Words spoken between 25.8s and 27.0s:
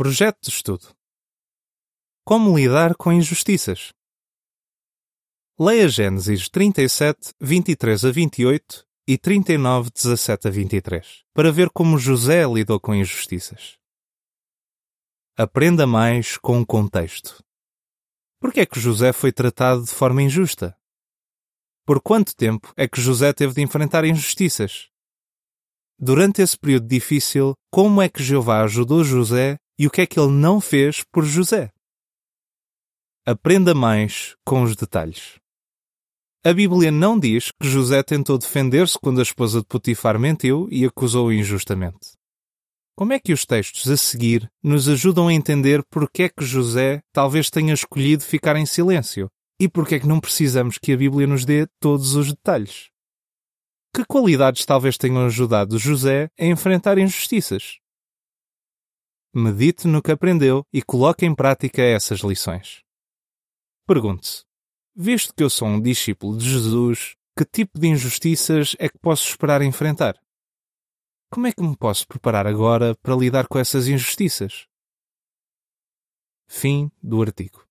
Durante esse período